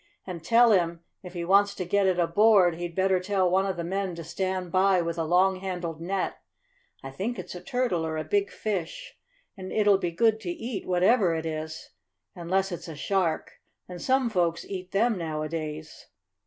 "And 0.25 0.43
tell 0.43 0.71
him, 0.71 1.01
if 1.21 1.33
he 1.35 1.45
wants 1.45 1.75
to 1.75 1.85
get 1.85 2.07
it 2.07 2.17
aboard 2.17 2.73
he'd 2.73 2.95
better 2.95 3.19
tell 3.19 3.47
one 3.47 3.67
of 3.67 3.77
the 3.77 3.83
men 3.83 4.15
to 4.15 4.23
stand 4.23 4.71
by 4.71 4.99
with 4.99 5.15
a 5.19 5.23
long 5.23 5.57
handled 5.57 6.01
net. 6.01 6.39
I 7.03 7.11
think 7.11 7.37
it's 7.37 7.53
a 7.53 7.61
turtle 7.61 8.03
or 8.03 8.17
a 8.17 8.23
big 8.23 8.49
fish, 8.49 9.15
and 9.55 9.71
it'll 9.71 9.99
be 9.99 10.09
good 10.11 10.39
to 10.39 10.49
eat 10.49 10.87
whatever 10.87 11.35
it 11.35 11.45
is 11.45 11.91
unless 12.33 12.71
it's 12.71 12.87
a 12.87 12.95
shark, 12.95 13.61
and 13.87 14.01
some 14.01 14.27
folks 14.31 14.65
eat 14.65 14.91
them 14.91 15.19
nowadays." 15.19 16.07